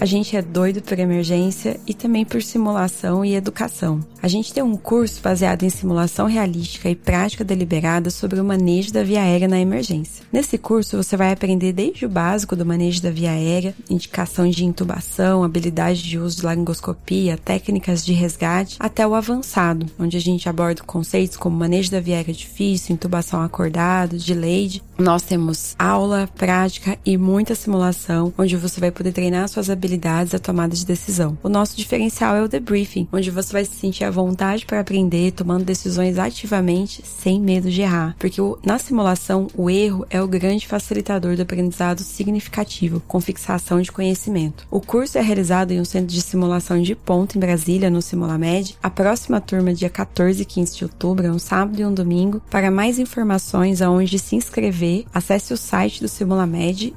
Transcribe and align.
A 0.00 0.06
gente 0.06 0.34
é 0.34 0.40
doido 0.40 0.80
por 0.80 0.98
emergência 0.98 1.78
e 1.86 1.92
também 1.92 2.24
por 2.24 2.42
simulação 2.42 3.22
e 3.22 3.34
educação. 3.34 4.00
A 4.22 4.28
gente 4.28 4.50
tem 4.50 4.62
um 4.62 4.74
curso 4.74 5.20
baseado 5.20 5.62
em 5.62 5.68
simulação 5.68 6.26
realística 6.26 6.88
e 6.88 6.94
prática 6.96 7.44
deliberada 7.44 8.08
sobre 8.08 8.40
o 8.40 8.44
manejo 8.44 8.94
da 8.94 9.02
via 9.02 9.20
aérea 9.20 9.46
na 9.46 9.60
emergência. 9.60 10.24
Nesse 10.32 10.56
curso 10.56 10.96
você 10.96 11.18
vai 11.18 11.30
aprender 11.30 11.74
desde 11.74 12.06
o 12.06 12.08
básico 12.08 12.56
do 12.56 12.64
manejo 12.64 13.02
da 13.02 13.10
via 13.10 13.32
aérea, 13.32 13.74
indicação 13.90 14.48
de 14.48 14.64
intubação, 14.64 15.44
habilidade 15.44 16.02
de 16.02 16.18
uso 16.18 16.38
de 16.38 16.46
laringoscopia, 16.46 17.36
técnicas 17.36 18.02
de 18.02 18.14
resgate, 18.14 18.76
até 18.80 19.06
o 19.06 19.14
avançado, 19.14 19.84
onde 19.98 20.16
a 20.16 20.20
gente 20.20 20.48
aborda 20.48 20.82
conceitos 20.82 21.36
como 21.36 21.58
manejo 21.58 21.90
da 21.90 22.00
via 22.00 22.16
aérea 22.16 22.32
difícil, 22.32 22.94
intubação 22.94 23.42
acordado, 23.42 24.16
delayed. 24.16 24.82
Nós 24.98 25.22
temos 25.22 25.74
aula, 25.78 26.28
prática 26.36 26.98
e 27.04 27.18
muita 27.18 27.54
simulação, 27.54 28.32
onde 28.38 28.56
você 28.56 28.80
vai 28.80 28.90
poder 28.90 29.12
treinar 29.12 29.48
suas 29.48 29.68
habilidades 29.68 29.89
habilidades 29.90 30.34
à 30.34 30.38
tomada 30.38 30.74
de 30.74 30.86
decisão. 30.86 31.36
O 31.42 31.48
nosso 31.48 31.76
diferencial 31.76 32.36
é 32.36 32.42
o 32.42 32.48
debriefing, 32.48 33.08
onde 33.12 33.30
você 33.30 33.52
vai 33.52 33.64
se 33.64 33.74
sentir 33.74 34.04
à 34.04 34.10
vontade 34.10 34.64
para 34.64 34.80
aprender, 34.80 35.32
tomando 35.32 35.64
decisões 35.64 36.18
ativamente, 36.18 37.02
sem 37.04 37.40
medo 37.40 37.70
de 37.70 37.82
errar. 37.82 38.14
Porque 38.18 38.40
na 38.64 38.78
simulação, 38.78 39.48
o 39.56 39.68
erro 39.68 40.06
é 40.08 40.22
o 40.22 40.28
grande 40.28 40.66
facilitador 40.66 41.34
do 41.36 41.42
aprendizado 41.42 42.00
significativo, 42.00 43.02
com 43.08 43.20
fixação 43.20 43.80
de 43.80 43.90
conhecimento. 43.90 44.66
O 44.70 44.80
curso 44.80 45.18
é 45.18 45.20
realizado 45.20 45.72
em 45.72 45.80
um 45.80 45.84
centro 45.84 46.14
de 46.14 46.22
simulação 46.22 46.80
de 46.80 46.94
ponto 46.94 47.36
em 47.36 47.40
Brasília, 47.40 47.90
no 47.90 48.02
Simulamed. 48.02 48.76
A 48.82 48.90
próxima 48.90 49.40
turma, 49.40 49.74
dia 49.74 49.90
14 49.90 50.42
e 50.42 50.44
15 50.44 50.76
de 50.76 50.84
outubro, 50.84 51.26
é 51.26 51.32
um 51.32 51.38
sábado 51.38 51.80
e 51.80 51.84
um 51.84 51.92
domingo. 51.92 52.40
Para 52.50 52.70
mais 52.70 52.98
informações 52.98 53.82
aonde 53.82 54.18
se 54.18 54.36
inscrever, 54.36 55.04
acesse 55.12 55.52
o 55.52 55.56
site 55.56 56.00
do 56.00 56.08
Simulamed, 56.08 56.94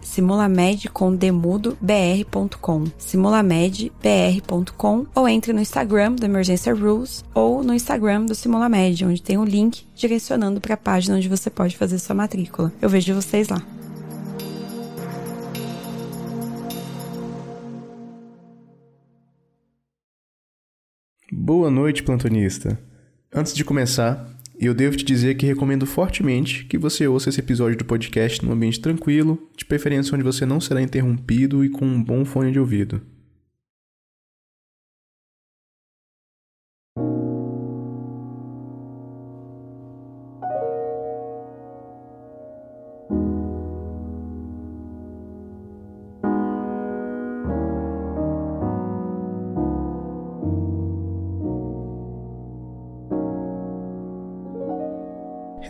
simulamedbr.com 2.98 5.06
ou 5.16 5.28
entre 5.28 5.53
no 5.53 5.62
Instagram 5.62 6.14
do 6.14 6.26
Emergência 6.26 6.73
Rules 6.73 7.23
ou 7.34 7.64
no 7.64 7.73
Instagram 7.73 8.26
do 8.26 8.36
Simulamed, 8.36 9.06
onde 9.06 9.22
tem 9.22 9.38
um 9.38 9.45
link 9.45 9.86
direcionando 9.95 10.62
para 10.62 10.73
a 10.73 10.78
página 10.78 11.17
onde 11.17 11.30
você 11.30 11.50
pode 11.50 11.78
fazer 11.78 12.00
sua 12.00 12.16
matrícula. 12.16 12.72
Eu 12.81 12.89
vejo 12.89 13.14
vocês 13.14 13.50
lá. 13.50 13.61
Boa 21.31 21.70
noite, 21.70 22.04
plantonista. 22.04 22.80
Antes 23.34 23.54
de 23.54 23.66
começar, 23.66 24.33
eu 24.66 24.73
devo 24.73 24.95
te 24.95 25.03
dizer 25.03 25.36
que 25.36 25.45
recomendo 25.45 25.86
fortemente 25.86 26.66
que 26.66 26.78
você 26.78 27.08
ouça 27.08 27.30
esse 27.30 27.39
episódio 27.39 27.78
do 27.78 27.86
podcast 27.86 28.44
num 28.44 28.52
ambiente 28.52 28.80
tranquilo, 28.80 29.50
de 29.58 29.66
preferência 29.66 30.14
onde 30.14 30.23
você 30.23 30.45
não 30.45 30.61
será 30.61 30.81
interrompido 30.81 31.64
e 31.64 31.70
com 31.70 31.86
um 31.86 32.02
bom 32.02 32.23
fone 32.23 32.52
de 32.52 32.59
ouvido. 32.59 33.02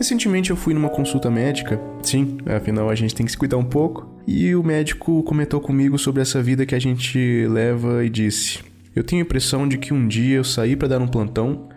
Recentemente 0.04 0.50
eu 0.50 0.56
fui 0.56 0.74
numa 0.74 0.90
consulta 0.90 1.30
médica, 1.30 1.80
sim, 2.02 2.36
afinal 2.44 2.90
a 2.90 2.94
gente 2.94 3.14
tem 3.14 3.24
que 3.24 3.32
se 3.32 3.38
cuidar 3.38 3.56
um 3.56 3.64
pouco, 3.64 4.06
e 4.26 4.54
o 4.54 4.62
médico 4.62 5.22
comentou 5.22 5.62
comigo 5.62 5.98
sobre 5.98 6.20
essa 6.20 6.42
vida 6.42 6.66
que 6.66 6.74
a 6.74 6.78
gente 6.78 7.46
leva 7.48 8.04
e 8.04 8.10
disse: 8.10 8.58
Eu 8.94 9.02
tenho 9.02 9.22
a 9.22 9.24
impressão 9.24 9.66
de 9.66 9.78
que 9.78 9.94
um 9.94 10.06
dia 10.06 10.36
eu 10.36 10.44
saí 10.44 10.76
para 10.76 10.88
dar 10.88 11.00
um 11.00 11.08
plantão 11.08 11.70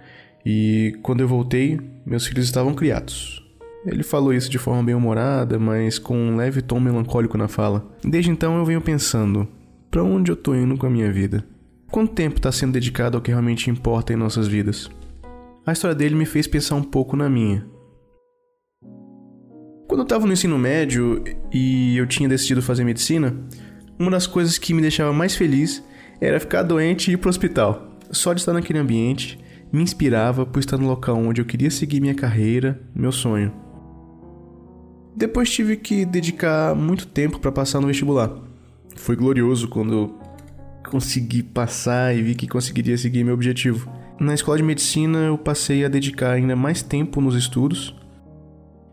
e 0.46 1.00
quando 1.02 1.22
eu 1.22 1.28
voltei, 1.30 1.80
meus 2.06 2.28
filhos 2.28 2.44
estavam 2.44 2.74
criados. 2.74 3.42
Ele 3.86 4.04
falou 4.04 4.34
isso 4.34 4.50
de 4.50 4.58
forma 4.58 4.84
bem 4.84 4.94
humorada, 4.94 5.58
mas 5.58 5.98
com 5.98 6.18
um 6.18 6.36
leve 6.36 6.62
tom 6.62 6.82
melancólico 6.82 7.38
na 7.38 7.48
fala. 7.48 7.90
Desde 8.04 8.30
então 8.30 8.58
eu 8.58 8.66
venho 8.66 8.82
pensando: 8.82 9.48
para 9.90 10.04
onde 10.04 10.34
eu 10.34 10.36
tô 10.36 10.54
indo 10.54 10.76
com 10.76 10.86
a 10.86 10.90
minha 10.90 11.10
vida? 11.14 11.46
Quanto 11.90 12.12
tempo 12.12 12.40
está 12.40 12.52
sendo 12.52 12.74
dedicado 12.74 13.16
ao 13.16 13.24
que 13.24 13.32
realmente 13.32 13.70
importa 13.70 14.12
em 14.12 14.18
nossas 14.18 14.50
vidas? 14.50 14.92
A 15.66 15.72
história 15.72 15.96
dele 15.96 16.16
me 16.16 16.26
fez 16.26 16.46
pensar 16.46 16.76
um 16.76 16.84
pouco 16.84 17.16
na 17.16 17.30
minha. 17.30 17.77
Quando 19.88 20.02
eu 20.02 20.04
estava 20.04 20.26
no 20.26 20.34
ensino 20.34 20.60
médio 20.60 21.24
e 21.52 21.96
eu 21.96 22.06
tinha 22.06 22.28
decidido 22.28 22.62
fazer 22.62 22.84
medicina, 22.84 23.34
uma 23.98 24.12
das 24.12 24.28
coisas 24.28 24.58
que 24.58 24.74
me 24.74 24.82
deixava 24.82 25.14
mais 25.14 25.34
feliz 25.34 25.82
era 26.20 26.42
ficar 26.42 26.64
doente 26.64 27.10
e 27.10 27.14
ir 27.14 27.18
pro 27.18 27.30
hospital. 27.30 27.98
Só 28.12 28.34
de 28.34 28.42
estar 28.42 28.52
naquele 28.52 28.80
ambiente 28.80 29.40
me 29.72 29.82
inspirava 29.82 30.46
por 30.46 30.60
estar 30.60 30.78
no 30.78 30.88
local 30.88 31.16
onde 31.18 31.40
eu 31.40 31.46
queria 31.46 31.72
seguir 31.72 32.02
minha 32.02 32.14
carreira, 32.14 32.82
meu 32.94 33.14
sonho. 33.14 33.54
Depois 35.16 35.50
tive 35.50 35.78
que 35.78 36.06
dedicar 36.06 36.76
muito 36.76 37.08
tempo 37.08 37.40
para 37.40 37.52
passar 37.52 37.80
no 37.80 37.88
vestibular. 37.88 38.30
Foi 38.98 39.16
glorioso 39.16 39.70
quando 39.70 40.16
consegui 40.90 41.42
passar 41.42 42.14
e 42.14 42.22
vi 42.22 42.36
que 42.36 42.48
conseguiria 42.48 42.98
seguir 42.98 43.24
meu 43.24 43.34
objetivo. 43.34 43.90
Na 44.20 44.34
escola 44.34 44.58
de 44.58 44.64
medicina 44.64 45.20
eu 45.20 45.38
passei 45.38 45.86
a 45.86 45.88
dedicar 45.88 46.32
ainda 46.32 46.58
mais 46.58 46.82
tempo 46.82 47.22
nos 47.22 47.36
estudos 47.36 47.96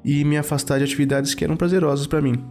e 0.04 0.24
me 0.24 0.36
afastar 0.36 0.78
de 0.78 0.84
atividades 0.84 1.34
que 1.34 1.44
eram 1.44 1.56
prazerosas 1.56 2.06
para 2.06 2.20
mim. 2.20 2.44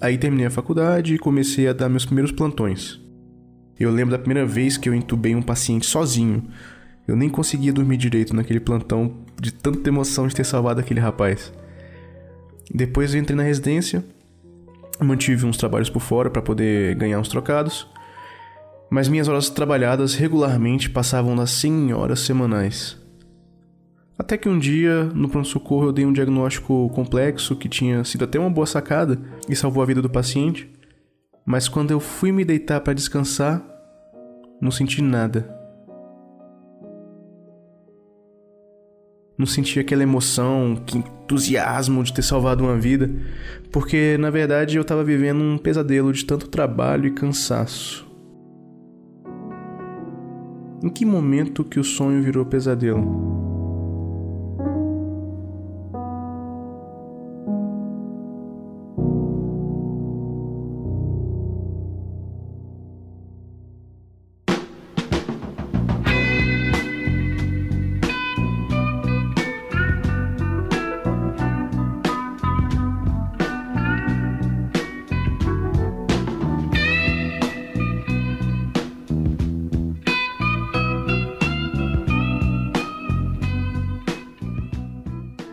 Aí 0.00 0.16
terminei 0.16 0.46
a 0.46 0.50
faculdade 0.50 1.14
e 1.14 1.18
comecei 1.18 1.68
a 1.68 1.72
dar 1.72 1.88
meus 1.88 2.04
primeiros 2.04 2.32
plantões. 2.32 3.00
Eu 3.78 3.90
lembro 3.90 4.12
da 4.12 4.18
primeira 4.18 4.46
vez 4.46 4.76
que 4.76 4.88
eu 4.88 4.94
entubei 4.94 5.34
um 5.34 5.42
paciente 5.42 5.86
sozinho. 5.86 6.44
Eu 7.06 7.16
nem 7.16 7.28
conseguia 7.28 7.72
dormir 7.72 7.96
direito 7.96 8.34
naquele 8.34 8.60
plantão 8.60 9.16
de 9.40 9.52
tanta 9.52 9.88
emoção 9.88 10.28
de 10.28 10.34
ter 10.36 10.44
salvado 10.44 10.80
aquele 10.80 11.00
rapaz. 11.00 11.52
Depois 12.72 13.12
eu 13.12 13.20
entrei 13.20 13.36
na 13.36 13.42
residência, 13.42 14.04
mantive 15.00 15.46
uns 15.46 15.56
trabalhos 15.56 15.90
por 15.90 16.00
fora 16.00 16.30
para 16.30 16.40
poder 16.40 16.94
ganhar 16.94 17.18
uns 17.18 17.28
trocados, 17.28 17.88
mas 18.88 19.08
minhas 19.08 19.26
horas 19.26 19.50
trabalhadas 19.50 20.14
regularmente 20.14 20.88
passavam 20.88 21.34
das 21.34 21.50
100 21.50 21.92
horas 21.92 22.20
semanais. 22.20 23.01
Até 24.22 24.38
que 24.38 24.48
um 24.48 24.56
dia, 24.56 25.02
no 25.16 25.28
pronto-socorro, 25.28 25.86
eu 25.86 25.92
dei 25.92 26.06
um 26.06 26.12
diagnóstico 26.12 26.88
complexo 26.90 27.56
que 27.56 27.68
tinha 27.68 28.04
sido 28.04 28.22
até 28.22 28.38
uma 28.38 28.48
boa 28.48 28.64
sacada 28.64 29.18
e 29.48 29.56
salvou 29.56 29.82
a 29.82 29.86
vida 29.86 30.00
do 30.00 30.08
paciente. 30.08 30.70
Mas 31.44 31.68
quando 31.68 31.90
eu 31.90 31.98
fui 31.98 32.30
me 32.30 32.44
deitar 32.44 32.80
para 32.82 32.92
descansar, 32.92 33.60
não 34.60 34.70
senti 34.70 35.02
nada. 35.02 35.52
Não 39.36 39.44
senti 39.44 39.80
aquela 39.80 40.04
emoção, 40.04 40.80
que 40.86 40.98
entusiasmo 40.98 42.04
de 42.04 42.12
ter 42.12 42.22
salvado 42.22 42.62
uma 42.62 42.78
vida, 42.78 43.10
porque 43.72 44.16
na 44.18 44.30
verdade 44.30 44.76
eu 44.76 44.82
estava 44.82 45.02
vivendo 45.02 45.42
um 45.42 45.58
pesadelo 45.58 46.12
de 46.12 46.24
tanto 46.24 46.48
trabalho 46.48 47.08
e 47.08 47.10
cansaço. 47.10 48.08
Em 50.80 50.88
que 50.88 51.04
momento 51.04 51.64
que 51.64 51.80
o 51.80 51.84
sonho 51.84 52.22
virou 52.22 52.46
pesadelo? 52.46 53.41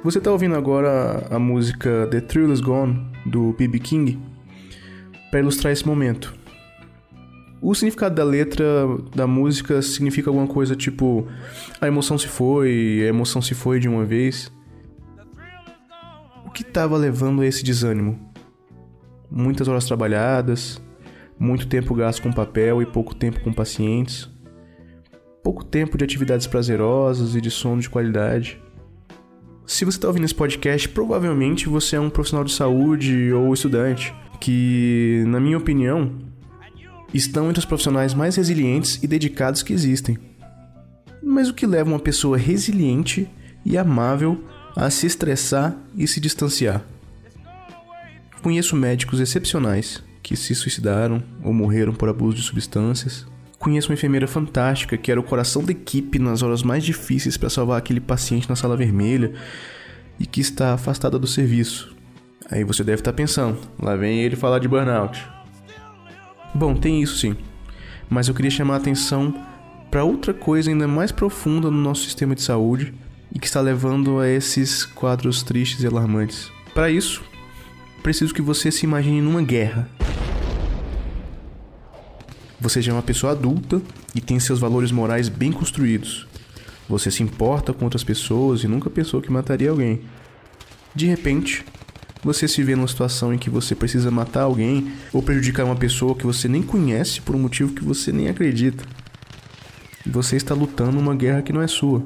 Você 0.10 0.18
está 0.18 0.32
ouvindo 0.32 0.56
agora 0.56 1.28
a 1.30 1.38
música 1.38 2.08
The 2.10 2.20
Thrill 2.22 2.52
Is 2.52 2.62
Gone, 2.62 3.00
do 3.28 3.54
B.B. 3.54 3.78
King, 3.78 4.20
para 5.30 5.40
ilustrar 5.40 5.72
esse 5.72 5.86
momento. 5.86 6.34
O 7.62 7.76
significado 7.76 8.16
da 8.16 8.24
letra 8.24 8.66
da 9.16 9.28
música 9.28 9.84
significa 9.84 10.32
alguma 10.32 10.48
coisa 10.48 10.76
tipo 10.76 11.28
a 11.80 11.86
emoção 11.86 12.18
se 12.18 12.28
foi, 12.28 13.04
a 13.04 13.08
emoção 13.10 13.40
se 13.40 13.54
foi 13.54 13.80
de 13.80 13.88
uma 13.88 14.04
vez. 14.04 14.52
O 16.44 16.50
que 16.50 16.64
estava 16.64 16.98
levando 16.98 17.44
a 17.44 17.46
esse 17.46 17.64
desânimo? 17.64 18.20
Muitas 19.30 19.68
horas 19.68 19.86
trabalhadas, 19.86 20.82
muito 21.38 21.68
tempo 21.68 21.94
gasto 21.94 22.24
com 22.24 22.34
papel 22.34 22.82
e 22.82 22.86
pouco 22.88 23.14
tempo 23.14 23.42
com 23.42 23.54
pacientes, 23.54 24.28
pouco 25.44 25.64
tempo 25.64 26.00
de 26.00 26.04
atividades 26.04 26.48
prazerosas 26.48 27.36
e 27.36 27.42
de 27.42 27.52
sono 27.52 27.80
de 27.80 27.92
qualidade. 27.92 28.60
Se 29.70 29.86
você 29.86 30.00
está 30.00 30.08
ouvindo 30.08 30.26
esse 30.26 30.34
podcast, 30.34 30.90
provavelmente 30.90 31.70
você 31.70 31.96
é 31.96 32.00
um 32.00 32.10
profissional 32.10 32.44
de 32.44 32.52
saúde 32.52 33.32
ou 33.32 33.54
estudante 33.54 34.12
que, 34.42 35.24
na 35.28 35.40
minha 35.40 35.60
opinião, 35.60 36.12
estão 37.14 37.48
entre 37.50 37.60
os 37.60 37.66
profissionais 37.66 38.16
mais 38.16 38.36
resilientes 38.36 38.98
e 39.04 39.06
dedicados 39.06 39.62
que 39.62 39.72
existem. 39.72 40.18
Mas 41.22 41.50
o 41.50 41.54
que 41.54 41.68
leva 41.68 41.88
uma 41.88 42.00
pessoa 42.00 42.36
resiliente 42.36 43.30
e 43.64 43.78
amável 43.78 44.44
a 44.76 44.90
se 44.90 45.06
estressar 45.06 45.78
e 45.96 46.08
se 46.08 46.20
distanciar? 46.20 46.84
Conheço 48.42 48.76
médicos 48.76 49.20
excepcionais 49.20 50.04
que 50.24 50.36
se 50.36 50.56
suicidaram 50.56 51.24
ou 51.44 51.54
morreram 51.54 51.94
por 51.94 52.10
abuso 52.10 52.38
de 52.38 52.42
substâncias. 52.42 53.28
Conheço 53.60 53.90
uma 53.90 53.96
enfermeira 53.96 54.26
fantástica 54.26 54.98
que 54.98 55.12
era 55.12 55.20
o 55.20 55.24
coração 55.24 55.62
da 55.62 55.74
equipe 55.74 56.18
nas 56.18 56.42
horas 56.42 56.64
mais 56.64 56.82
difíceis 56.82 57.36
para 57.36 57.50
salvar 57.50 57.78
aquele 57.78 58.00
paciente 58.00 58.50
na 58.50 58.56
sala 58.56 58.78
vermelha 58.78 59.34
e 60.18 60.26
que 60.26 60.40
está 60.40 60.74
afastada 60.74 61.20
do 61.20 61.28
serviço. 61.28 61.94
Aí 62.50 62.64
você 62.64 62.86
deve 62.86 63.02
estar 63.02 63.12
pensando, 63.12 63.60
lá 63.78 63.98
vem 63.98 64.22
ele 64.22 64.38
falar 64.38 64.60
de 64.60 64.68
burnout. 64.68 65.28
Bom, 66.56 66.74
tem 66.74 67.04
isso 67.04 67.18
sim. 67.18 67.36
Mas 68.10 68.30
eu 68.30 68.34
queria 68.34 68.50
chamar 68.50 68.76
a 68.76 68.78
atenção 68.78 69.36
para 69.92 70.06
outra 70.06 70.34
coisa 70.34 70.72
ainda 70.72 70.88
mais 70.88 71.12
profunda 71.12 71.70
no 71.70 71.78
nosso 71.78 72.06
sistema 72.06 72.34
de 72.34 72.42
saúde 72.42 72.94
e 73.34 73.40
que 73.40 73.46
está 73.46 73.60
levando 73.60 74.20
a 74.20 74.28
esses 74.28 74.86
quadros 74.86 75.44
tristes 75.44 75.84
e 75.84 75.88
alarmantes. 75.88 76.50
Para 76.74 76.90
isso, 76.90 77.22
preciso 78.02 78.34
que 78.34 78.42
você 78.42 78.72
se 78.72 78.86
imagine 78.86 79.22
numa 79.22 79.42
guerra. 79.42 79.99
Você 82.62 82.82
já 82.82 82.92
é 82.92 82.96
uma 82.96 83.02
pessoa 83.02 83.32
adulta 83.32 83.82
e 84.14 84.20
tem 84.20 84.40
seus 84.40 84.60
valores 84.60 84.92
morais 84.92 85.30
bem 85.30 85.52
construídos. 85.52 86.28
Você 86.90 87.10
se 87.10 87.24
importa 87.24 87.72
com 87.72 87.86
outras 87.86 88.04
pessoas 88.04 88.64
e 88.64 88.68
nunca 88.68 88.90
pensou 88.90 89.22
que 89.22 89.32
mataria 89.32 89.70
alguém. 89.70 90.02
De 90.94 91.06
repente, 91.06 91.64
você 92.24 92.48
se 92.48 92.62
vê 92.64 92.76
numa 92.76 92.88
situação 92.88 93.34
em 93.34 93.38
que 93.38 93.50
você 93.50 93.74
precisa 93.74 94.12
matar 94.12 94.42
alguém 94.42 94.92
ou 95.14 95.24
prejudicar 95.24 95.66
uma 95.66 95.76
pessoa 95.76 96.16
que 96.16 96.26
você 96.26 96.48
nem 96.48 96.62
conhece 96.62 97.22
por 97.22 97.36
um 97.36 97.40
motivo 97.40 97.74
que 97.74 97.84
você 97.84 98.12
nem 98.12 98.28
acredita. 98.28 98.84
E 100.06 100.10
você 100.10 100.36
está 100.36 100.54
lutando 100.54 101.00
uma 101.00 101.16
guerra 101.16 101.42
que 101.42 101.54
não 101.54 101.62
é 101.62 101.68
sua. 101.68 102.00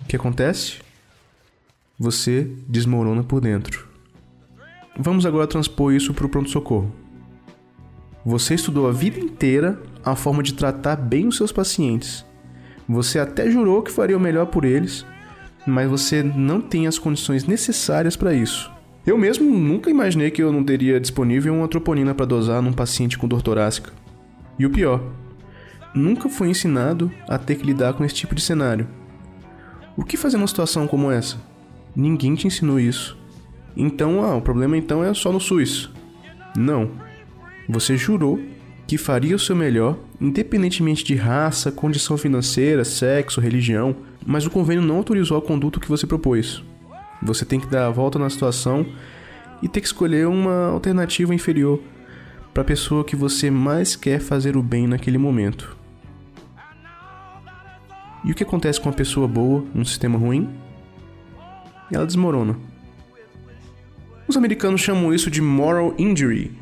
O 0.00 0.04
que 0.08 0.16
acontece? 0.16 0.78
Você 1.98 2.50
desmorona 2.66 3.22
por 3.22 3.40
dentro. 3.40 3.86
Vamos 4.98 5.24
agora 5.24 5.46
transpor 5.46 5.92
isso 5.92 6.12
para 6.12 6.26
o 6.26 6.28
pronto-socorro. 6.28 7.03
Você 8.24 8.54
estudou 8.54 8.88
a 8.88 8.92
vida 8.92 9.20
inteira 9.20 9.78
a 10.04 10.16
forma 10.16 10.42
de 10.42 10.54
tratar 10.54 10.96
bem 10.96 11.28
os 11.28 11.36
seus 11.36 11.52
pacientes. 11.52 12.24
Você 12.88 13.18
até 13.18 13.50
jurou 13.50 13.82
que 13.82 13.90
faria 13.90 14.16
o 14.16 14.20
melhor 14.20 14.46
por 14.46 14.64
eles, 14.64 15.04
mas 15.66 15.88
você 15.88 16.22
não 16.22 16.60
tem 16.60 16.86
as 16.86 16.98
condições 16.98 17.44
necessárias 17.44 18.16
para 18.16 18.32
isso. 18.32 18.70
Eu 19.06 19.18
mesmo 19.18 19.50
nunca 19.50 19.90
imaginei 19.90 20.30
que 20.30 20.42
eu 20.42 20.50
não 20.50 20.64
teria 20.64 20.98
disponível 20.98 21.54
uma 21.54 21.68
troponina 21.68 22.14
para 22.14 22.24
dosar 22.24 22.62
num 22.62 22.72
paciente 22.72 23.18
com 23.18 23.28
dor 23.28 23.42
torácica. 23.42 23.92
E 24.58 24.64
o 24.64 24.70
pior, 24.70 25.02
nunca 25.94 26.28
fui 26.28 26.48
ensinado 26.48 27.10
a 27.28 27.36
ter 27.36 27.56
que 27.56 27.66
lidar 27.66 27.92
com 27.92 28.04
esse 28.04 28.14
tipo 28.14 28.34
de 28.34 28.40
cenário. 28.40 28.88
O 29.96 30.02
que 30.02 30.16
fazer 30.16 30.38
numa 30.38 30.46
situação 30.46 30.86
como 30.86 31.10
essa? 31.10 31.36
Ninguém 31.94 32.34
te 32.34 32.46
ensinou 32.46 32.80
isso. 32.80 33.16
Então, 33.76 34.24
ah, 34.24 34.36
o 34.36 34.40
problema 34.40 34.76
então 34.76 35.04
é 35.04 35.12
só 35.12 35.30
no 35.30 35.40
SUS. 35.40 35.90
Não. 36.56 36.90
Você 37.68 37.96
jurou 37.96 38.40
que 38.86 38.98
faria 38.98 39.34
o 39.34 39.38
seu 39.38 39.56
melhor, 39.56 39.96
independentemente 40.20 41.04
de 41.04 41.14
raça, 41.14 41.72
condição 41.72 42.18
financeira, 42.18 42.84
sexo, 42.84 43.40
religião, 43.40 43.96
mas 44.26 44.44
o 44.44 44.50
convênio 44.50 44.82
não 44.84 44.96
autorizou 44.96 45.38
a 45.38 45.42
conduta 45.42 45.80
que 45.80 45.88
você 45.88 46.06
propôs. 46.06 46.62
Você 47.22 47.44
tem 47.44 47.58
que 47.58 47.66
dar 47.66 47.86
a 47.86 47.90
volta 47.90 48.18
na 48.18 48.28
situação 48.28 48.84
e 49.62 49.68
ter 49.68 49.80
que 49.80 49.86
escolher 49.86 50.26
uma 50.26 50.68
alternativa 50.68 51.34
inferior 51.34 51.80
para 52.52 52.62
a 52.62 52.66
pessoa 52.66 53.04
que 53.04 53.16
você 53.16 53.50
mais 53.50 53.96
quer 53.96 54.20
fazer 54.20 54.56
o 54.56 54.62
bem 54.62 54.86
naquele 54.86 55.18
momento. 55.18 55.76
E 58.24 58.30
o 58.30 58.34
que 58.34 58.42
acontece 58.42 58.80
com 58.80 58.88
uma 58.88 58.94
pessoa 58.94 59.26
boa 59.26 59.64
num 59.74 59.84
sistema 59.84 60.18
ruim? 60.18 60.48
Ela 61.92 62.06
desmorona. 62.06 62.56
Os 64.26 64.36
americanos 64.36 64.80
chamam 64.80 65.12
isso 65.12 65.30
de 65.30 65.42
moral 65.42 65.94
injury. 65.98 66.52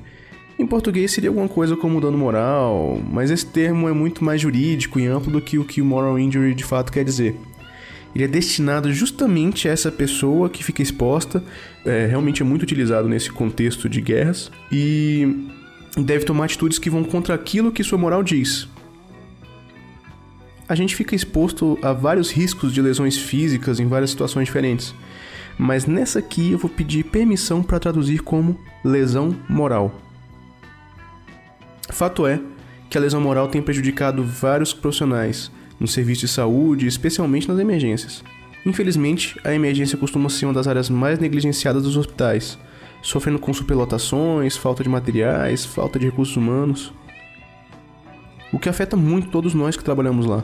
Em 0.63 0.67
português 0.67 1.11
seria 1.11 1.29
alguma 1.29 1.49
coisa 1.49 1.77
como 1.77 2.01
dano 2.01 2.17
moral, 2.17 3.03
mas 3.11 3.33
esse 3.33 3.45
termo 3.45 3.89
é 3.89 3.93
muito 3.93 4.23
mais 4.23 4.41
jurídico 4.41 5.01
e 5.01 5.07
amplo 5.09 5.33
do 5.33 5.41
que 5.41 5.59
o 5.59 5.65
que 5.65 5.83
o 5.83 5.85
moral 5.85 6.17
injury 6.17 6.55
de 6.55 6.63
fato 6.63 6.93
quer 6.93 7.05
dizer 7.05 7.37
ele 8.15 8.25
é 8.25 8.29
destinado 8.29 8.93
justamente 8.93 9.69
a 9.69 9.73
essa 9.73 9.91
pessoa 9.91 10.49
que 10.49 10.63
fica 10.63 10.83
exposta, 10.83 11.43
é, 11.85 12.07
realmente 12.07 12.43
é 12.43 12.45
muito 12.45 12.63
utilizado 12.63 13.09
nesse 13.09 13.33
contexto 13.33 13.89
de 13.89 14.01
guerras, 14.01 14.53
e 14.71 15.49
deve 15.97 16.25
tomar 16.25 16.45
atitudes 16.45 16.79
que 16.79 16.91
vão 16.91 17.03
contra 17.03 17.35
aquilo 17.35 17.73
que 17.73 17.83
sua 17.83 17.99
moral 17.99 18.23
diz. 18.23 18.69
A 20.69 20.75
gente 20.75 20.95
fica 20.95 21.17
exposto 21.17 21.77
a 21.83 21.93
vários 21.93 22.31
riscos 22.31 22.73
de 22.73 22.81
lesões 22.81 23.17
físicas 23.17 23.81
em 23.81 23.89
várias 23.89 24.11
situações 24.11 24.45
diferentes, 24.45 24.95
mas 25.59 25.87
nessa 25.87 26.19
aqui 26.19 26.53
eu 26.53 26.59
vou 26.59 26.71
pedir 26.71 27.05
permissão 27.05 27.63
para 27.63 27.81
traduzir 27.81 28.21
como 28.21 28.61
lesão 28.85 29.35
moral. 29.49 30.12
Fato 31.93 32.27
é 32.27 32.41
que 32.89 32.97
a 32.97 33.01
lesão 33.01 33.21
moral 33.21 33.49
tem 33.49 33.63
prejudicado 33.63 34.25
vários 34.25 34.73
profissionais, 34.73 35.53
no 35.79 35.87
serviço 35.87 36.23
de 36.23 36.29
saúde, 36.29 36.87
especialmente 36.87 37.47
nas 37.47 37.59
emergências. 37.59 38.25
Infelizmente, 38.65 39.39
a 39.45 39.53
emergência 39.53 39.99
costuma 39.99 40.29
ser 40.31 40.47
uma 40.47 40.55
das 40.55 40.67
áreas 40.67 40.89
mais 40.89 41.19
negligenciadas 41.19 41.83
dos 41.83 41.97
hospitais, 41.97 42.59
sofrendo 43.03 43.39
com 43.39 43.53
superlotações, 43.53 44.57
falta 44.57 44.83
de 44.83 44.89
materiais, 44.89 45.67
falta 45.67 45.99
de 45.99 46.07
recursos 46.07 46.37
humanos. 46.37 46.95
O 48.53 48.59
que 48.59 48.71
afeta 48.71 48.97
muito 48.97 49.29
todos 49.29 49.53
nós 49.53 49.77
que 49.77 49.85
trabalhamos 49.85 50.25
lá. 50.25 50.43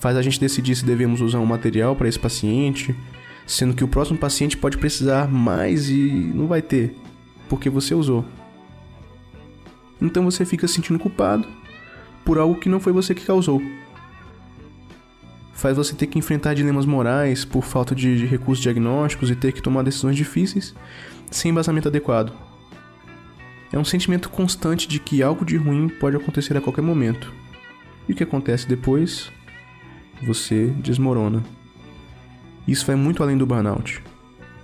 Faz 0.00 0.16
a 0.16 0.22
gente 0.22 0.40
decidir 0.40 0.74
se 0.74 0.84
devemos 0.84 1.20
usar 1.20 1.38
um 1.38 1.46
material 1.46 1.94
para 1.94 2.08
esse 2.08 2.18
paciente, 2.18 2.94
sendo 3.46 3.74
que 3.74 3.84
o 3.84 3.88
próximo 3.88 4.18
paciente 4.18 4.56
pode 4.56 4.76
precisar 4.76 5.28
mais 5.30 5.88
e 5.88 6.32
não 6.34 6.48
vai 6.48 6.60
ter, 6.60 6.96
porque 7.48 7.70
você 7.70 7.94
usou. 7.94 8.24
Então 10.04 10.24
você 10.24 10.44
fica 10.44 10.68
se 10.68 10.74
sentindo 10.74 10.98
culpado 10.98 11.48
por 12.24 12.38
algo 12.38 12.60
que 12.60 12.68
não 12.68 12.78
foi 12.78 12.92
você 12.92 13.14
que 13.14 13.26
causou 13.26 13.60
faz 15.64 15.78
você 15.78 15.94
ter 15.94 16.08
que 16.08 16.18
enfrentar 16.18 16.52
dilemas 16.52 16.84
morais 16.84 17.42
por 17.42 17.64
falta 17.64 17.94
de 17.94 18.26
recursos 18.26 18.62
diagnósticos 18.62 19.30
e 19.30 19.34
ter 19.34 19.50
que 19.50 19.62
tomar 19.62 19.82
decisões 19.82 20.14
difíceis 20.14 20.74
sem 21.30 21.50
embasamento 21.50 21.88
adequado. 21.88 22.34
É 23.72 23.78
um 23.78 23.84
sentimento 23.84 24.28
constante 24.28 24.86
de 24.86 25.00
que 25.00 25.22
algo 25.22 25.42
de 25.42 25.56
ruim 25.56 25.88
pode 25.88 26.16
acontecer 26.16 26.54
a 26.54 26.60
qualquer 26.60 26.82
momento. 26.82 27.32
E 28.06 28.12
o 28.12 28.14
que 28.14 28.22
acontece 28.22 28.68
depois? 28.68 29.32
Você 30.26 30.66
desmorona. 30.66 31.42
Isso 32.68 32.84
vai 32.84 32.94
muito 32.94 33.22
além 33.22 33.38
do 33.38 33.46
burnout. 33.46 34.02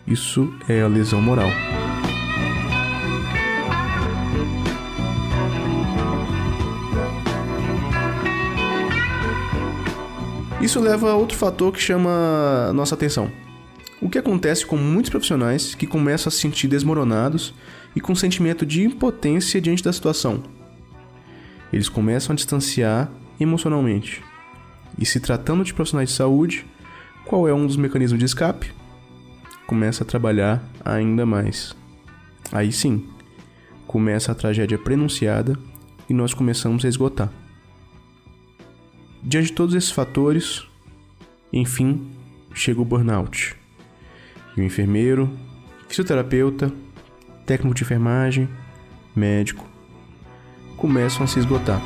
Isso 0.06 0.52
é 0.68 0.82
a 0.82 0.86
lesão 0.86 1.22
moral. 1.22 1.48
Isso 10.70 10.78
leva 10.78 11.10
a 11.10 11.16
outro 11.16 11.36
fator 11.36 11.72
que 11.72 11.82
chama 11.82 12.72
nossa 12.72 12.94
atenção. 12.94 13.28
O 14.00 14.08
que 14.08 14.18
acontece 14.18 14.64
com 14.64 14.76
muitos 14.76 15.10
profissionais 15.10 15.74
que 15.74 15.84
começam 15.84 16.28
a 16.28 16.30
se 16.30 16.38
sentir 16.38 16.68
desmoronados 16.68 17.52
e 17.96 18.00
com 18.00 18.14
sentimento 18.14 18.64
de 18.64 18.84
impotência 18.84 19.60
diante 19.60 19.82
da 19.82 19.92
situação? 19.92 20.44
Eles 21.72 21.88
começam 21.88 22.32
a 22.32 22.36
distanciar 22.36 23.10
emocionalmente. 23.40 24.22
E 24.96 25.04
se 25.04 25.18
tratando 25.18 25.64
de 25.64 25.74
profissionais 25.74 26.10
de 26.10 26.14
saúde, 26.14 26.64
qual 27.24 27.48
é 27.48 27.52
um 27.52 27.66
dos 27.66 27.76
mecanismos 27.76 28.20
de 28.20 28.26
escape? 28.26 28.72
Começa 29.66 30.04
a 30.04 30.06
trabalhar 30.06 30.62
ainda 30.84 31.26
mais. 31.26 31.74
Aí 32.52 32.70
sim, 32.70 33.08
começa 33.88 34.30
a 34.30 34.36
tragédia 34.36 34.78
prenunciada 34.78 35.58
e 36.08 36.14
nós 36.14 36.32
começamos 36.32 36.84
a 36.84 36.88
esgotar. 36.88 37.39
Diante 39.22 39.48
de 39.48 39.52
todos 39.52 39.74
esses 39.74 39.90
fatores, 39.90 40.66
enfim, 41.52 42.10
chega 42.54 42.80
o 42.80 42.84
burnout. 42.84 43.54
E 44.56 44.60
o 44.60 44.64
enfermeiro, 44.64 45.30
fisioterapeuta, 45.88 46.72
técnico 47.44 47.74
de 47.74 47.82
enfermagem, 47.82 48.48
médico 49.14 49.70
começam 50.76 51.24
a 51.24 51.26
se 51.26 51.38
esgotar. 51.38 51.80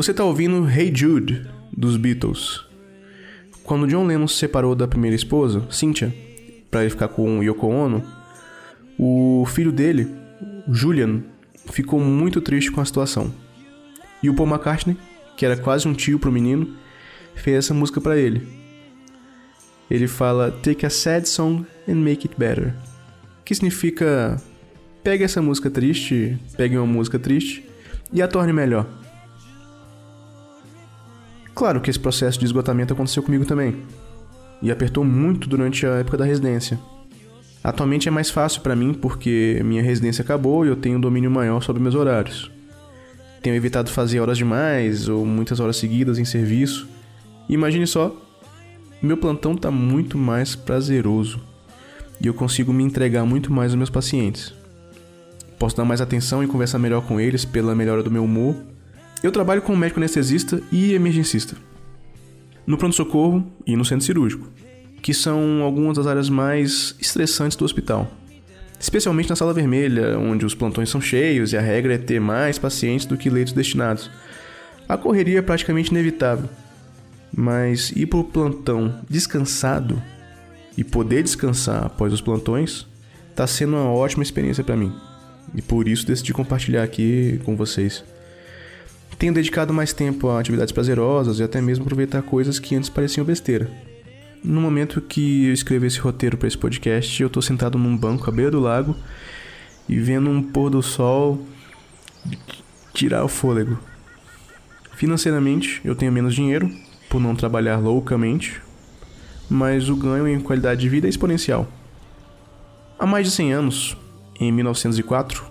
Você 0.00 0.14
tá 0.14 0.24
ouvindo 0.24 0.66
Hey 0.66 0.90
Jude, 0.94 1.46
dos 1.70 1.98
Beatles. 1.98 2.64
Quando 3.62 3.86
John 3.86 4.06
Lennon 4.06 4.26
se 4.26 4.36
separou 4.36 4.74
da 4.74 4.88
primeira 4.88 5.14
esposa, 5.14 5.66
Cynthia, 5.68 6.10
para 6.70 6.80
ele 6.80 6.88
ficar 6.88 7.08
com 7.08 7.42
Yoko 7.42 7.66
Ono, 7.66 8.02
o 8.98 9.44
filho 9.46 9.70
dele, 9.70 10.08
Julian, 10.66 11.20
ficou 11.70 12.00
muito 12.00 12.40
triste 12.40 12.72
com 12.72 12.80
a 12.80 12.84
situação. 12.86 13.30
E 14.22 14.30
o 14.30 14.34
Paul 14.34 14.48
McCartney, 14.48 14.96
que 15.36 15.44
era 15.44 15.54
quase 15.54 15.86
um 15.86 15.92
tio 15.92 16.18
pro 16.18 16.32
menino, 16.32 16.74
fez 17.34 17.58
essa 17.58 17.74
música 17.74 18.00
para 18.00 18.16
ele. 18.16 18.48
Ele 19.90 20.08
fala 20.08 20.50
Take 20.50 20.86
a 20.86 20.88
sad 20.88 21.28
song 21.28 21.66
and 21.86 21.96
make 21.96 22.26
it 22.26 22.34
better. 22.38 22.72
Que 23.44 23.54
significa 23.54 24.40
pegue 25.04 25.24
essa 25.24 25.42
música 25.42 25.68
triste, 25.68 26.38
pegue 26.56 26.78
uma 26.78 26.86
música 26.86 27.18
triste 27.18 27.62
e 28.10 28.22
a 28.22 28.26
torne 28.26 28.54
melhor. 28.54 28.86
Claro 31.60 31.78
que 31.78 31.90
esse 31.90 32.00
processo 32.00 32.38
de 32.38 32.46
esgotamento 32.46 32.94
aconteceu 32.94 33.22
comigo 33.22 33.44
também. 33.44 33.82
E 34.62 34.70
apertou 34.70 35.04
muito 35.04 35.46
durante 35.46 35.84
a 35.84 35.96
época 35.96 36.16
da 36.16 36.24
residência. 36.24 36.80
Atualmente 37.62 38.08
é 38.08 38.10
mais 38.10 38.30
fácil 38.30 38.62
para 38.62 38.74
mim 38.74 38.94
porque 38.94 39.60
minha 39.62 39.82
residência 39.82 40.22
acabou 40.22 40.64
e 40.64 40.70
eu 40.70 40.76
tenho 40.76 40.96
um 40.96 41.00
domínio 41.02 41.30
maior 41.30 41.60
sobre 41.60 41.82
meus 41.82 41.94
horários. 41.94 42.50
Tenho 43.42 43.54
evitado 43.54 43.90
fazer 43.90 44.20
horas 44.20 44.38
demais 44.38 45.06
ou 45.06 45.26
muitas 45.26 45.60
horas 45.60 45.76
seguidas 45.76 46.18
em 46.18 46.24
serviço. 46.24 46.88
E 47.46 47.52
imagine 47.52 47.86
só, 47.86 48.16
meu 49.02 49.18
plantão 49.18 49.54
tá 49.54 49.70
muito 49.70 50.16
mais 50.16 50.56
prazeroso 50.56 51.42
e 52.22 52.26
eu 52.26 52.32
consigo 52.32 52.72
me 52.72 52.84
entregar 52.84 53.26
muito 53.26 53.52
mais 53.52 53.72
aos 53.72 53.76
meus 53.76 53.90
pacientes. 53.90 54.54
Posso 55.58 55.76
dar 55.76 55.84
mais 55.84 56.00
atenção 56.00 56.42
e 56.42 56.46
conversar 56.46 56.78
melhor 56.78 57.02
com 57.02 57.20
eles 57.20 57.44
pela 57.44 57.74
melhora 57.74 58.02
do 58.02 58.10
meu 58.10 58.24
humor 58.24 58.56
eu 59.22 59.30
trabalho 59.30 59.62
como 59.62 59.78
médico 59.78 60.00
anestesista 60.00 60.62
e 60.72 60.94
emergencista. 60.94 61.56
No 62.66 62.78
pronto-socorro 62.78 63.46
e 63.66 63.76
no 63.76 63.84
centro 63.84 64.06
cirúrgico, 64.06 64.48
que 65.02 65.12
são 65.12 65.62
algumas 65.62 65.96
das 65.96 66.06
áreas 66.06 66.28
mais 66.28 66.94
estressantes 67.00 67.56
do 67.56 67.64
hospital. 67.64 68.10
Especialmente 68.78 69.28
na 69.28 69.36
sala 69.36 69.52
vermelha, 69.52 70.18
onde 70.18 70.46
os 70.46 70.54
plantões 70.54 70.88
são 70.88 71.00
cheios 71.00 71.52
e 71.52 71.56
a 71.56 71.60
regra 71.60 71.94
é 71.94 71.98
ter 71.98 72.18
mais 72.18 72.58
pacientes 72.58 73.04
do 73.04 73.16
que 73.16 73.28
leitos 73.28 73.52
destinados. 73.52 74.10
A 74.88 74.96
correria 74.96 75.40
é 75.40 75.42
praticamente 75.42 75.90
inevitável. 75.90 76.48
Mas 77.32 77.92
ir 77.92 78.06
para 78.06 78.18
o 78.18 78.24
plantão 78.24 79.00
descansado 79.08 80.02
e 80.76 80.82
poder 80.82 81.22
descansar 81.22 81.84
após 81.84 82.12
os 82.12 82.20
plantões 82.20 82.86
está 83.28 83.46
sendo 83.46 83.76
uma 83.76 83.92
ótima 83.92 84.22
experiência 84.22 84.64
para 84.64 84.76
mim. 84.76 84.92
E 85.54 85.60
por 85.60 85.86
isso 85.86 86.06
decidi 86.06 86.32
compartilhar 86.32 86.82
aqui 86.82 87.40
com 87.44 87.56
vocês. 87.56 88.02
Tenho 89.20 89.34
dedicado 89.34 89.74
mais 89.74 89.92
tempo 89.92 90.30
a 90.30 90.40
atividades 90.40 90.72
prazerosas 90.72 91.38
e 91.38 91.42
até 91.42 91.60
mesmo 91.60 91.84
aproveitar 91.84 92.22
coisas 92.22 92.58
que 92.58 92.74
antes 92.74 92.88
pareciam 92.88 93.22
besteira. 93.22 93.70
No 94.42 94.62
momento 94.62 94.98
que 94.98 95.48
eu 95.48 95.52
escrevi 95.52 95.88
esse 95.88 96.00
roteiro 96.00 96.38
para 96.38 96.48
esse 96.48 96.56
podcast, 96.56 97.20
eu 97.20 97.26
estou 97.26 97.42
sentado 97.42 97.76
num 97.76 97.94
banco 97.94 98.30
à 98.30 98.32
beira 98.32 98.50
do 98.50 98.58
lago 98.58 98.96
e 99.86 99.98
vendo 99.98 100.30
um 100.30 100.42
pôr 100.42 100.70
do 100.70 100.82
sol 100.82 101.46
tirar 102.94 103.22
o 103.22 103.28
fôlego. 103.28 103.78
Financeiramente, 104.96 105.82
eu 105.84 105.94
tenho 105.94 106.10
menos 106.10 106.34
dinheiro 106.34 106.72
por 107.10 107.20
não 107.20 107.36
trabalhar 107.36 107.76
loucamente, 107.76 108.62
mas 109.50 109.90
o 109.90 109.96
ganho 109.96 110.28
em 110.28 110.40
qualidade 110.40 110.80
de 110.80 110.88
vida 110.88 111.06
é 111.06 111.10
exponencial. 111.10 111.68
Há 112.98 113.04
mais 113.04 113.26
de 113.26 113.32
100 113.34 113.52
anos, 113.52 113.96
em 114.40 114.50
1904, 114.50 115.44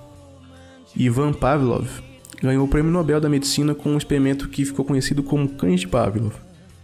Ivan 0.95 1.33
Pavlov 1.33 2.08
ganhou 2.41 2.65
o 2.65 2.67
Prêmio 2.67 2.91
Nobel 2.91 3.19
da 3.19 3.29
Medicina 3.29 3.75
com 3.75 3.89
um 3.89 3.97
experimento 3.97 4.47
que 4.47 4.65
ficou 4.65 4.85
conhecido 4.85 5.21
como 5.21 5.49
cães 5.49 5.81
de 5.81 5.87
Pavlov. 5.87 6.35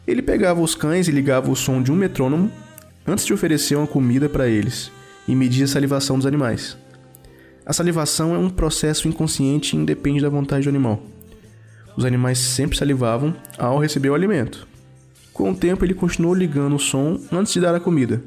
Ele 0.06 0.22
pegava 0.22 0.62
os 0.62 0.76
cães 0.76 1.08
e 1.08 1.12
ligava 1.12 1.50
o 1.50 1.56
som 1.56 1.82
de 1.82 1.92
um 1.92 1.96
metrônomo 1.96 2.52
antes 3.08 3.26
de 3.26 3.34
oferecer 3.34 3.76
uma 3.76 3.88
comida 3.88 4.28
para 4.28 4.48
eles 4.48 4.92
e 5.28 5.34
media 5.34 5.66
a 5.66 5.68
salivação 5.68 6.18
dos 6.18 6.26
animais. 6.26 6.78
A 7.66 7.74
salivação 7.74 8.36
é 8.36 8.38
um 8.38 8.50
processo 8.50 9.08
inconsciente 9.08 9.76
e 9.76 9.80
independe 9.80 10.22
da 10.22 10.30
vontade 10.30 10.66
do 10.66 10.70
animal. 10.70 11.02
Os 11.98 12.06
animais 12.06 12.38
sempre 12.38 12.78
salivavam 12.78 13.34
ao 13.58 13.80
receber 13.80 14.10
o 14.10 14.14
alimento. 14.14 14.68
Com 15.34 15.52
o 15.52 15.56
tempo, 15.56 15.84
ele 15.84 15.94
continuou 15.94 16.36
ligando 16.36 16.76
o 16.76 16.80
som 16.80 17.20
antes 17.32 17.54
de 17.54 17.62
dar 17.62 17.74
a 17.74 17.80
comida, 17.80 18.22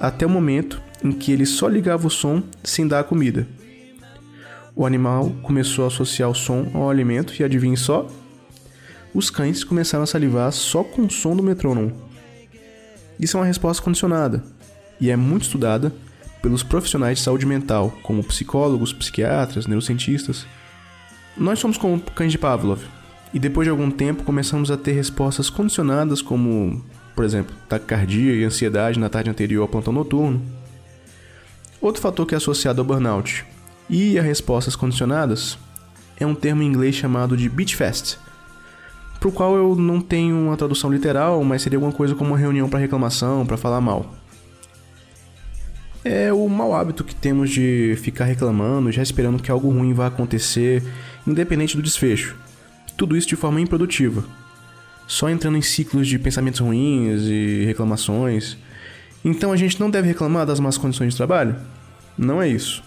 até 0.00 0.24
o 0.24 0.30
momento 0.30 0.80
em 1.02 1.12
que 1.12 1.30
ele 1.30 1.44
só 1.44 1.68
ligava 1.68 2.06
o 2.06 2.10
som 2.10 2.42
sem 2.62 2.88
dar 2.88 3.00
a 3.00 3.04
comida 3.04 3.46
o 4.76 4.84
animal 4.84 5.30
começou 5.42 5.84
a 5.84 5.88
associar 5.88 6.28
o 6.28 6.34
som 6.34 6.66
ao 6.74 6.90
alimento 6.90 7.34
e 7.38 7.44
adivinhe 7.44 7.76
só? 7.76 8.08
Os 9.14 9.30
cães 9.30 9.62
começaram 9.62 10.02
a 10.02 10.06
salivar 10.06 10.50
só 10.50 10.82
com 10.82 11.02
o 11.02 11.10
som 11.10 11.36
do 11.36 11.42
metrônomo. 11.42 11.92
Isso 13.18 13.36
é 13.36 13.40
uma 13.40 13.46
resposta 13.46 13.82
condicionada 13.82 14.42
e 15.00 15.10
é 15.10 15.16
muito 15.16 15.42
estudada 15.42 15.92
pelos 16.42 16.62
profissionais 16.62 17.18
de 17.18 17.24
saúde 17.24 17.46
mental, 17.46 17.96
como 18.02 18.24
psicólogos, 18.24 18.92
psiquiatras, 18.92 19.66
neurocientistas. 19.66 20.44
Nós 21.36 21.58
somos 21.58 21.78
como 21.78 22.00
cães 22.00 22.32
de 22.32 22.38
Pavlov 22.38 22.82
e 23.32 23.38
depois 23.38 23.66
de 23.66 23.70
algum 23.70 23.90
tempo 23.90 24.24
começamos 24.24 24.70
a 24.70 24.76
ter 24.76 24.92
respostas 24.92 25.48
condicionadas 25.48 26.20
como, 26.20 26.84
por 27.14 27.24
exemplo, 27.24 27.54
taquicardia 27.68 28.34
e 28.34 28.44
ansiedade 28.44 28.98
na 28.98 29.08
tarde 29.08 29.30
anterior 29.30 29.62
ao 29.62 29.68
plantão 29.68 29.92
noturno. 29.92 30.42
Outro 31.80 32.02
fator 32.02 32.26
que 32.26 32.34
é 32.34 32.38
associado 32.38 32.80
ao 32.80 32.84
burnout 32.84 33.44
e 33.88 34.18
as 34.18 34.24
respostas 34.24 34.74
condicionadas 34.76 35.58
é 36.16 36.26
um 36.26 36.34
termo 36.34 36.62
em 36.62 36.66
inglês 36.66 36.94
chamado 36.94 37.36
de 37.36 37.48
beach 37.48 37.76
fest, 37.76 38.16
para 39.18 39.28
o 39.28 39.32
qual 39.32 39.56
eu 39.56 39.74
não 39.74 40.00
tenho 40.00 40.36
uma 40.36 40.56
tradução 40.56 40.92
literal, 40.92 41.42
mas 41.44 41.62
seria 41.62 41.76
alguma 41.76 41.92
coisa 41.92 42.14
como 42.14 42.30
uma 42.30 42.38
reunião 42.38 42.68
para 42.68 42.78
reclamação, 42.78 43.46
para 43.46 43.56
falar 43.56 43.80
mal. 43.80 44.14
É 46.04 46.30
o 46.32 46.46
mau 46.48 46.74
hábito 46.74 47.02
que 47.02 47.14
temos 47.14 47.48
de 47.48 47.96
ficar 48.02 48.26
reclamando, 48.26 48.92
já 48.92 49.02
esperando 49.02 49.42
que 49.42 49.50
algo 49.50 49.70
ruim 49.70 49.94
vá 49.94 50.08
acontecer, 50.08 50.82
independente 51.26 51.76
do 51.76 51.82
desfecho. 51.82 52.36
Tudo 52.98 53.16
isso 53.16 53.26
de 53.26 53.36
forma 53.36 53.60
improdutiva. 53.60 54.22
Só 55.06 55.30
entrando 55.30 55.56
em 55.56 55.62
ciclos 55.62 56.06
de 56.06 56.18
pensamentos 56.18 56.60
ruins 56.60 57.22
e 57.22 57.64
reclamações. 57.64 58.58
Então 59.24 59.52
a 59.52 59.56
gente 59.56 59.80
não 59.80 59.90
deve 59.90 60.08
reclamar 60.08 60.44
das 60.44 60.60
más 60.60 60.76
condições 60.76 61.14
de 61.14 61.16
trabalho? 61.16 61.56
Não 62.18 62.42
é 62.42 62.48
isso 62.48 62.82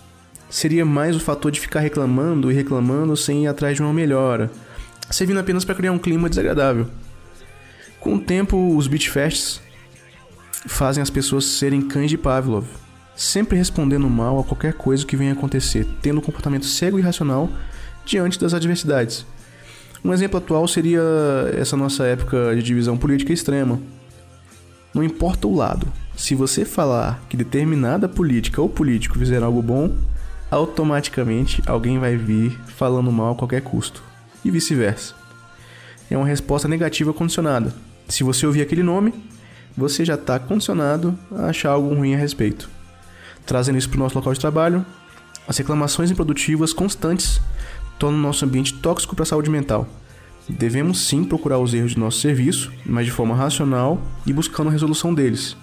seria 0.49 0.85
mais 0.85 1.15
o 1.15 1.19
fator 1.19 1.51
de 1.51 1.59
ficar 1.59 1.79
reclamando 1.79 2.51
e 2.51 2.55
reclamando 2.55 3.15
sem 3.17 3.43
ir 3.43 3.47
atrás 3.47 3.75
de 3.75 3.81
uma 3.81 3.93
melhora, 3.93 4.49
servindo 5.09 5.39
apenas 5.39 5.65
para 5.65 5.75
criar 5.75 5.91
um 5.91 5.99
clima 5.99 6.29
desagradável. 6.29 6.87
Com 7.99 8.15
o 8.15 8.19
tempo, 8.19 8.75
os 8.75 8.87
beach 8.87 9.09
fests 9.09 9.61
fazem 10.65 11.01
as 11.01 11.09
pessoas 11.09 11.45
serem 11.45 11.81
cães 11.81 12.09
de 12.09 12.17
Pavlov, 12.17 12.65
sempre 13.15 13.57
respondendo 13.57 14.09
mal 14.09 14.39
a 14.39 14.43
qualquer 14.43 14.73
coisa 14.73 15.05
que 15.05 15.17
venha 15.17 15.33
acontecer, 15.33 15.87
tendo 16.01 16.19
um 16.19 16.23
comportamento 16.23 16.65
cego 16.65 16.97
e 16.97 17.01
irracional 17.01 17.49
diante 18.05 18.39
das 18.39 18.53
adversidades. 18.53 19.25
Um 20.03 20.13
exemplo 20.13 20.37
atual 20.37 20.67
seria 20.67 21.01
essa 21.57 21.75
nossa 21.75 22.05
época 22.05 22.55
de 22.55 22.61
divisão 22.61 22.97
política 22.97 23.33
extrema. 23.33 23.79
Não 24.93 25.03
importa 25.03 25.47
o 25.47 25.55
lado, 25.55 25.87
se 26.15 26.33
você 26.33 26.63
falar 26.63 27.21
que 27.27 27.35
determinada 27.35 28.07
política 28.07 28.61
ou 28.61 28.69
político 28.69 29.19
fizer 29.19 29.43
algo 29.43 29.61
bom, 29.61 29.95
automaticamente 30.49 31.61
alguém 31.65 31.99
vai 31.99 32.15
vir 32.15 32.59
falando 32.67 33.11
mal 33.11 33.33
a 33.33 33.35
qualquer 33.35 33.61
custo, 33.61 34.03
e 34.43 34.51
vice-versa. 34.51 35.13
É 36.09 36.17
uma 36.17 36.27
resposta 36.27 36.67
negativa 36.67 37.13
condicionada. 37.13 37.73
Se 38.07 38.23
você 38.23 38.45
ouvir 38.45 38.61
aquele 38.61 38.83
nome, 38.83 39.13
você 39.75 40.05
já 40.05 40.15
está 40.15 40.39
condicionado 40.39 41.17
a 41.31 41.47
achar 41.47 41.71
algo 41.71 41.93
ruim 41.93 42.15
a 42.15 42.17
respeito. 42.17 42.69
Trazendo 43.45 43.77
isso 43.77 43.89
para 43.89 43.97
o 43.97 43.99
nosso 43.99 44.15
local 44.15 44.33
de 44.33 44.39
trabalho, 44.39 44.85
as 45.47 45.57
reclamações 45.57 46.11
improdutivas 46.11 46.73
constantes 46.73 47.41
tornam 47.99 48.19
nosso 48.19 48.45
ambiente 48.45 48.73
tóxico 48.75 49.15
para 49.15 49.23
a 49.23 49.25
saúde 49.25 49.49
mental. 49.49 49.87
Devemos 50.47 51.05
sim 51.05 51.23
procurar 51.23 51.59
os 51.59 51.73
erros 51.73 51.91
de 51.91 51.99
nosso 51.99 52.19
serviço, 52.19 52.71
mas 52.85 53.05
de 53.05 53.11
forma 53.11 53.35
racional 53.35 54.01
e 54.25 54.31
buscando 54.31 54.69
a 54.69 54.71
resolução 54.71 55.13
deles 55.13 55.57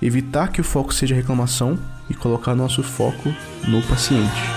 evitar 0.00 0.48
que 0.48 0.60
o 0.60 0.64
foco 0.64 0.92
seja 0.92 1.14
reclamação 1.14 1.78
e 2.08 2.14
colocar 2.14 2.54
nosso 2.54 2.82
foco 2.82 3.32
no 3.66 3.82
paciente. 3.82 4.55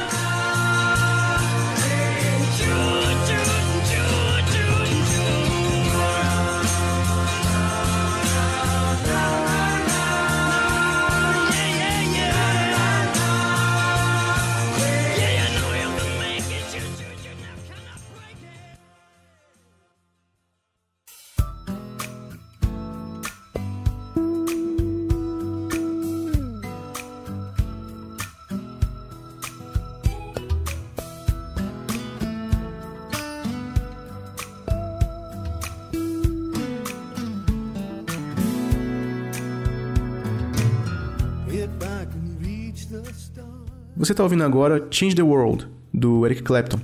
Você 43.99 44.13
está 44.13 44.23
ouvindo 44.23 44.45
agora 44.45 44.87
Change 44.89 45.13
the 45.13 45.21
World, 45.21 45.67
do 45.93 46.25
Eric 46.25 46.41
Clapton. 46.43 46.79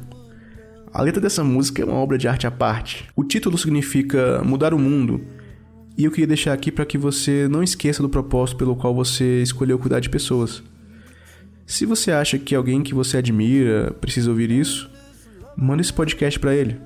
A 0.91 1.01
letra 1.01 1.21
dessa 1.21 1.45
música 1.45 1.81
é 1.81 1.85
uma 1.85 1.95
obra 1.95 2.17
de 2.17 2.27
arte 2.27 2.45
à 2.45 2.51
parte. 2.51 3.05
O 3.15 3.23
título 3.23 3.57
significa 3.57 4.43
mudar 4.43 4.73
o 4.73 4.77
mundo, 4.77 5.25
e 5.97 6.03
eu 6.03 6.11
queria 6.11 6.27
deixar 6.27 6.51
aqui 6.51 6.73
para 6.73 6.85
que 6.85 6.97
você 6.97 7.47
não 7.47 7.63
esqueça 7.63 8.03
do 8.03 8.09
propósito 8.09 8.57
pelo 8.57 8.75
qual 8.75 8.93
você 8.93 9.41
escolheu 9.41 9.79
cuidar 9.79 10.01
de 10.01 10.09
pessoas. 10.09 10.61
Se 11.65 11.85
você 11.85 12.11
acha 12.11 12.37
que 12.37 12.53
alguém 12.53 12.83
que 12.83 12.93
você 12.93 13.15
admira 13.15 13.95
precisa 14.01 14.29
ouvir 14.29 14.51
isso, 14.51 14.91
manda 15.55 15.81
esse 15.81 15.93
podcast 15.93 16.37
para 16.37 16.53
ele. 16.53 16.81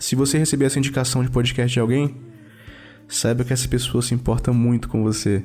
Se 0.00 0.16
você 0.16 0.38
receber 0.38 0.64
essa 0.64 0.80
indicação 0.80 1.22
de 1.22 1.30
podcast 1.30 1.72
de 1.72 1.78
alguém, 1.78 2.16
saiba 3.06 3.44
que 3.44 3.52
essa 3.52 3.68
pessoa 3.68 4.02
se 4.02 4.12
importa 4.12 4.52
muito 4.52 4.88
com 4.88 5.04
você. 5.04 5.44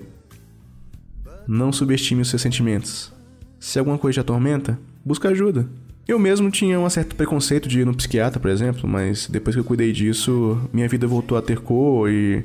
Não 1.48 1.72
subestime 1.72 2.24
os 2.24 2.29
seus 2.29 2.41
sentimentos. 2.41 3.13
Se 3.61 3.77
alguma 3.77 3.95
coisa 3.95 4.15
te 4.15 4.19
atormenta, 4.21 4.79
busca 5.05 5.29
ajuda. 5.29 5.69
Eu 6.07 6.17
mesmo 6.17 6.49
tinha 6.49 6.79
um 6.79 6.89
certo 6.89 7.15
preconceito 7.15 7.69
de 7.69 7.81
ir 7.81 7.85
no 7.85 7.95
psiquiatra, 7.95 8.39
por 8.39 8.49
exemplo, 8.49 8.89
mas 8.89 9.27
depois 9.27 9.55
que 9.55 9.59
eu 9.59 9.63
cuidei 9.63 9.91
disso, 9.91 10.59
minha 10.73 10.87
vida 10.89 11.05
voltou 11.05 11.37
a 11.37 11.43
ter 11.43 11.59
cor 11.59 12.09
e 12.09 12.43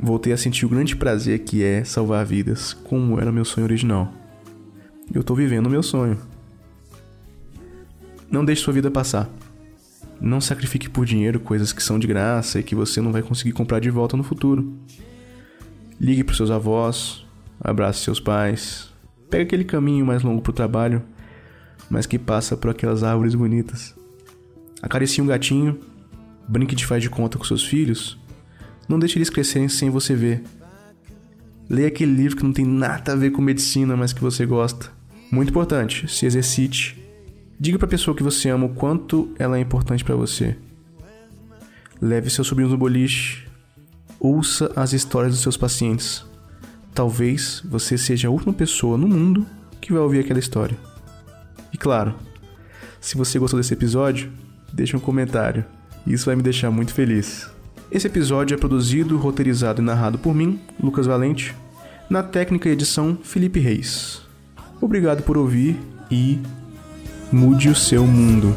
voltei 0.00 0.32
a 0.32 0.36
sentir 0.36 0.66
o 0.66 0.68
grande 0.68 0.96
prazer 0.96 1.38
que 1.38 1.62
é 1.62 1.84
salvar 1.84 2.26
vidas, 2.26 2.72
como 2.72 3.20
era 3.20 3.30
meu 3.30 3.44
sonho 3.44 3.64
original. 3.64 4.12
Eu 5.14 5.22
tô 5.22 5.32
vivendo 5.32 5.66
o 5.66 5.70
meu 5.70 5.82
sonho. 5.82 6.18
Não 8.28 8.44
deixe 8.44 8.62
sua 8.62 8.74
vida 8.74 8.90
passar. 8.90 9.30
Não 10.20 10.40
sacrifique 10.40 10.90
por 10.90 11.06
dinheiro 11.06 11.38
coisas 11.38 11.72
que 11.72 11.82
são 11.82 12.00
de 12.00 12.08
graça 12.08 12.58
e 12.58 12.64
que 12.64 12.74
você 12.74 13.00
não 13.00 13.12
vai 13.12 13.22
conseguir 13.22 13.52
comprar 13.52 13.78
de 13.78 13.90
volta 13.90 14.16
no 14.16 14.24
futuro. 14.24 14.76
Ligue 16.00 16.24
para 16.24 16.34
seus 16.34 16.50
avós, 16.50 17.24
abrace 17.60 18.00
seus 18.00 18.18
pais, 18.18 18.91
pegue 19.32 19.44
aquele 19.44 19.64
caminho 19.64 20.06
mais 20.06 20.22
longo 20.22 20.40
para 20.40 20.50
o 20.50 20.54
trabalho, 20.54 21.02
mas 21.90 22.06
que 22.06 22.20
passa 22.20 22.56
por 22.56 22.70
aquelas 22.70 23.02
árvores 23.02 23.34
bonitas. 23.34 23.94
Acaricie 24.80 25.20
um 25.20 25.26
gatinho, 25.26 25.80
brinque 26.46 26.76
de 26.76 26.86
faz 26.86 27.02
de 27.02 27.10
conta 27.10 27.36
com 27.36 27.44
seus 27.44 27.64
filhos 27.64 28.22
não 28.88 28.98
deixe 28.98 29.18
eles 29.18 29.30
crescerem 29.30 29.68
sem 29.68 29.90
você 29.90 30.14
ver. 30.14 30.42
Leia 31.68 31.88
aquele 31.88 32.12
livro 32.12 32.36
que 32.36 32.44
não 32.44 32.52
tem 32.52 32.64
nada 32.64 33.12
a 33.12 33.16
ver 33.16 33.30
com 33.30 33.40
medicina, 33.40 33.96
mas 33.96 34.12
que 34.12 34.20
você 34.20 34.44
gosta. 34.44 34.90
Muito 35.30 35.48
importante, 35.48 36.06
se 36.08 36.26
exercite. 36.26 37.02
Diga 37.58 37.78
para 37.78 37.86
a 37.86 37.90
pessoa 37.90 38.16
que 38.16 38.22
você 38.22 38.50
ama 38.50 38.66
o 38.66 38.74
quanto 38.74 39.32
ela 39.38 39.56
é 39.56 39.60
importante 39.60 40.04
para 40.04 40.14
você. 40.14 40.56
Leve 42.00 42.28
seus 42.28 42.48
sobrinhos 42.48 42.72
no 42.72 42.78
boliche. 42.78 43.46
Ouça 44.18 44.70
as 44.76 44.92
histórias 44.92 45.32
dos 45.32 45.42
seus 45.42 45.56
pacientes. 45.56 46.24
Talvez 46.94 47.62
você 47.64 47.96
seja 47.96 48.28
a 48.28 48.30
última 48.30 48.52
pessoa 48.52 48.98
no 48.98 49.08
mundo 49.08 49.46
que 49.80 49.92
vai 49.92 50.02
ouvir 50.02 50.20
aquela 50.20 50.38
história. 50.38 50.76
E 51.72 51.78
claro, 51.78 52.14
se 53.00 53.16
você 53.16 53.38
gostou 53.38 53.58
desse 53.58 53.72
episódio, 53.72 54.30
deixe 54.72 54.96
um 54.96 55.00
comentário. 55.00 55.64
Isso 56.06 56.26
vai 56.26 56.36
me 56.36 56.42
deixar 56.42 56.70
muito 56.70 56.92
feliz. 56.92 57.50
Esse 57.90 58.06
episódio 58.06 58.54
é 58.54 58.58
produzido, 58.58 59.18
roteirizado 59.18 59.80
e 59.80 59.84
narrado 59.84 60.18
por 60.18 60.34
mim, 60.34 60.60
Lucas 60.82 61.06
Valente, 61.06 61.54
na 62.08 62.22
técnica 62.22 62.68
e 62.68 62.72
edição 62.72 63.18
Felipe 63.22 63.60
Reis. 63.60 64.22
Obrigado 64.80 65.22
por 65.22 65.36
ouvir 65.36 65.78
e 66.10 66.38
mude 67.30 67.68
o 67.68 67.74
seu 67.74 68.06
mundo. 68.06 68.56